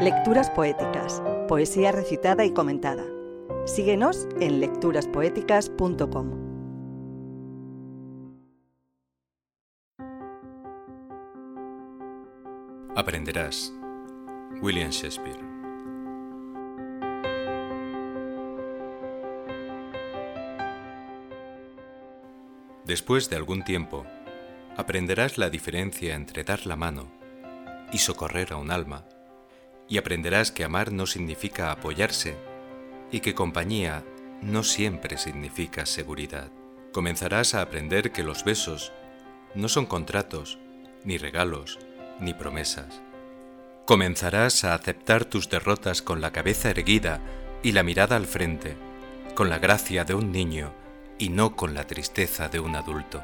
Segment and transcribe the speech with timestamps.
[0.00, 3.02] Lecturas poéticas, poesía recitada y comentada.
[3.64, 6.46] Síguenos en lecturaspoéticas.com.
[12.94, 13.72] Aprenderás.
[14.60, 15.40] William Shakespeare.
[22.84, 24.04] Después de algún tiempo,
[24.76, 27.08] aprenderás la diferencia entre dar la mano
[27.92, 29.06] y socorrer a un alma
[29.88, 32.36] y aprenderás que amar no significa apoyarse
[33.10, 34.04] y que compañía
[34.42, 36.50] no siempre significa seguridad.
[36.92, 38.92] Comenzarás a aprender que los besos
[39.54, 40.58] no son contratos,
[41.04, 41.78] ni regalos,
[42.20, 43.00] ni promesas.
[43.84, 47.20] Comenzarás a aceptar tus derrotas con la cabeza erguida
[47.62, 48.76] y la mirada al frente,
[49.34, 50.72] con la gracia de un niño
[51.18, 53.22] y no con la tristeza de un adulto.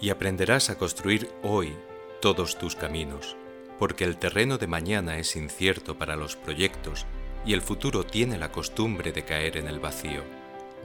[0.00, 1.74] Y aprenderás a construir hoy
[2.20, 3.36] todos tus caminos
[3.78, 7.06] porque el terreno de mañana es incierto para los proyectos
[7.44, 10.22] y el futuro tiene la costumbre de caer en el vacío.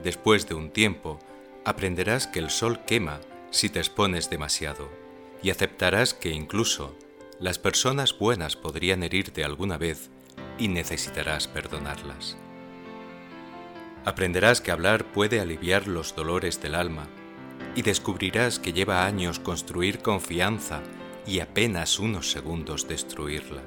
[0.02, 1.18] Después de un tiempo,
[1.64, 4.88] aprenderás que el sol quema si te expones demasiado
[5.42, 6.96] y aceptarás que incluso
[7.40, 10.10] las personas buenas podrían herirte alguna vez
[10.58, 12.36] y necesitarás perdonarlas.
[14.04, 17.06] Aprenderás que hablar puede aliviar los dolores del alma
[17.74, 20.82] y descubrirás que lleva años construir confianza
[21.26, 23.62] y apenas unos segundos destruirla,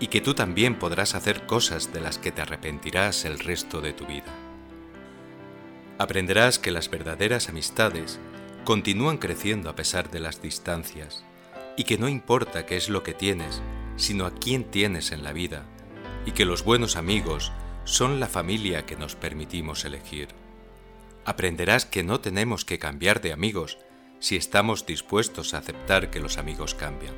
[0.00, 3.92] y que tú también podrás hacer cosas de las que te arrepentirás el resto de
[3.92, 4.32] tu vida.
[5.98, 8.18] Aprenderás que las verdaderas amistades
[8.64, 11.24] continúan creciendo a pesar de las distancias,
[11.76, 13.62] y que no importa qué es lo que tienes,
[13.96, 15.64] sino a quién tienes en la vida,
[16.26, 17.52] y que los buenos amigos
[17.84, 20.28] son la familia que nos permitimos elegir.
[21.24, 23.78] Aprenderás que no tenemos que cambiar de amigos,
[24.22, 27.14] si estamos dispuestos a aceptar que los amigos cambian.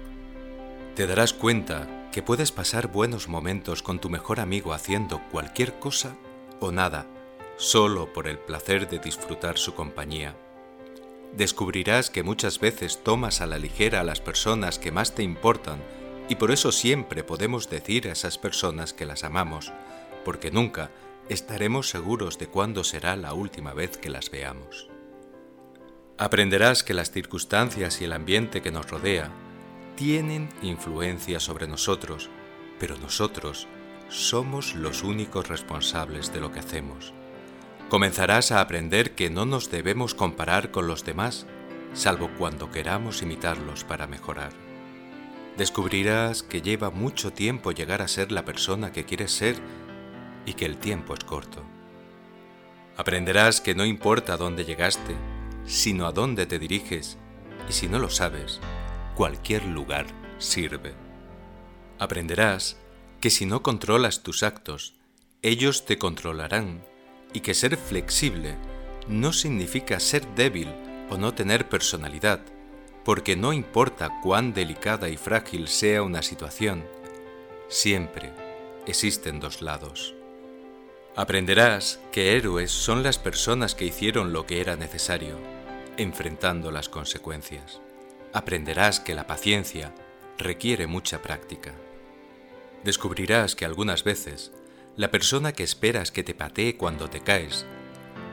[0.95, 6.17] Te darás cuenta que puedes pasar buenos momentos con tu mejor amigo haciendo cualquier cosa
[6.61, 7.07] o nada,
[7.59, 10.35] solo por el placer de disfrutar su compañía.
[11.37, 15.83] Descubrirás que muchas veces tomas a la ligera a las personas que más te importan
[16.31, 19.75] y por eso siempre podemos decir a esas personas que las amamos,
[20.25, 20.91] porque nunca
[21.29, 24.89] estaremos seguros de cuándo será la última vez que las veamos.
[26.17, 29.33] Aprenderás que las circunstancias y el ambiente que nos rodea
[29.97, 32.31] tienen influencia sobre nosotros,
[32.79, 33.67] pero nosotros
[34.09, 37.13] somos los únicos responsables de lo que hacemos.
[37.89, 41.47] Comenzarás a aprender que no nos debemos comparar con los demás,
[41.95, 44.53] salvo cuando queramos imitarlos para mejorar.
[45.57, 49.57] Descubrirás que lleva mucho tiempo llegar a ser la persona que quieres ser
[50.47, 51.63] y que el tiempo es corto.
[52.97, 55.17] Aprenderás que no importa dónde llegaste,
[55.67, 57.19] sino a dónde te diriges,
[57.69, 58.61] y si no lo sabes,
[59.15, 60.07] cualquier lugar
[60.39, 60.95] sirve.
[61.99, 62.77] Aprenderás
[63.21, 64.95] que si no controlas tus actos,
[65.43, 66.83] ellos te controlarán,
[67.33, 68.57] y que ser flexible
[69.09, 70.69] no significa ser débil
[71.11, 72.41] o no tener personalidad,
[73.05, 76.85] porque no importa cuán delicada y frágil sea una situación,
[77.69, 78.33] siempre
[78.87, 80.15] existen dos lados.
[81.17, 85.54] Aprenderás que héroes son las personas que hicieron lo que era necesario
[85.97, 87.81] enfrentando las consecuencias.
[88.33, 89.95] Aprenderás que la paciencia
[90.39, 91.73] requiere mucha práctica.
[92.83, 94.53] Descubrirás que algunas veces
[94.97, 97.67] la persona que esperas que te patee cuando te caes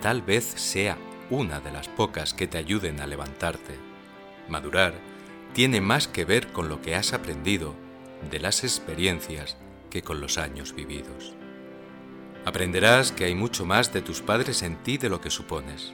[0.02, 0.98] tal vez sea
[1.30, 3.76] una de las pocas que te ayuden a levantarte.
[4.50, 4.94] Madurar
[5.54, 7.76] tiene más que ver con lo que has aprendido
[8.30, 9.58] de las experiencias
[9.90, 11.34] que con los años vividos.
[12.46, 15.94] Aprenderás que hay mucho más de tus padres en ti de lo que supones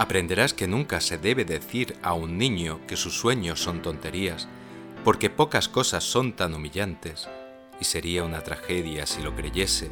[0.00, 4.48] aprenderás que nunca se debe decir a un niño que sus sueños son tonterías,
[5.04, 7.28] porque pocas cosas son tan humillantes,
[7.78, 9.90] y sería una tragedia si lo creyese,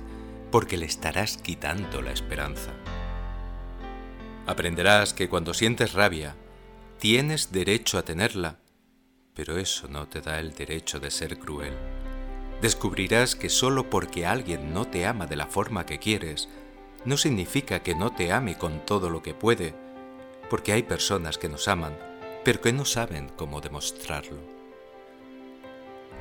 [0.51, 2.71] porque le estarás quitando la esperanza.
[4.47, 6.37] Aprenderás que cuando sientes rabia,
[6.99, 8.61] tienes derecho a tenerla,
[9.35, 11.75] pero eso no te da el derecho de ser cruel.
[12.63, 16.49] Descubrirás que solo porque alguien no te ama de la forma que quieres,
[17.05, 19.75] no significa que no te ame con todo lo que puede,
[20.49, 21.97] porque hay personas que nos aman,
[22.45, 24.39] pero que no saben cómo demostrarlo.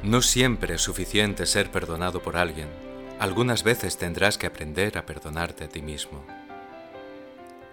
[0.03, 2.68] No siempre es suficiente ser perdonado por alguien,
[3.19, 6.24] algunas veces tendrás que aprender a perdonarte a ti mismo.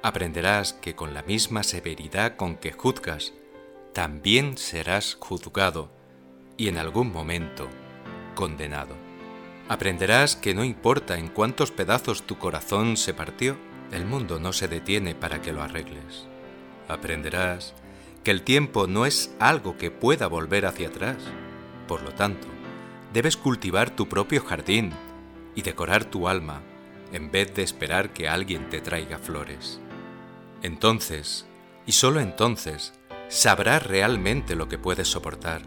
[0.02, 3.32] Aprenderás que con la misma severidad con que juzgas,
[3.92, 5.90] también serás juzgado
[6.56, 7.68] y en algún momento
[8.34, 8.94] condenado.
[9.68, 13.56] Aprenderás que no importa en cuántos pedazos tu corazón se partió,
[13.92, 16.26] el mundo no se detiene para que lo arregles
[16.88, 17.75] aprenderás
[18.22, 21.19] que el tiempo no es algo que pueda volver hacia atrás.
[21.86, 22.48] Por lo tanto,
[23.12, 24.92] debes cultivar tu propio jardín
[25.54, 26.62] y decorar tu alma
[27.12, 29.78] en vez de esperar que alguien te traiga flores.
[30.62, 31.46] Entonces,
[31.86, 32.94] y solo entonces,
[33.28, 35.62] sabrás realmente lo que puedes soportar,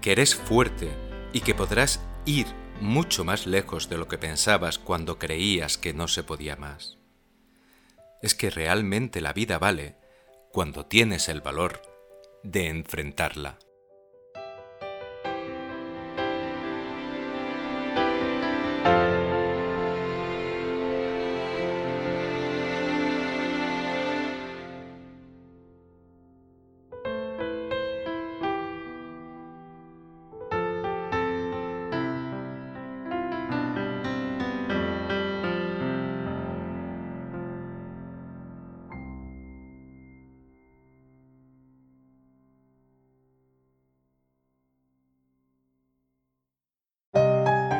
[0.00, 0.90] que eres fuerte
[1.32, 2.46] y que podrás ir
[2.80, 6.98] mucho más lejos de lo que pensabas cuando creías que no se podía más.
[8.20, 9.96] Es que realmente la vida vale
[10.54, 11.82] cuando tienes el valor
[12.44, 13.58] de enfrentarla.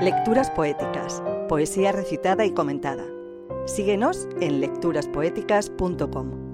[0.04, 3.06] Lecturas poéticas, poesía recitada y comentada.
[3.64, 6.53] Síguenos en lecturaspoéticas.com.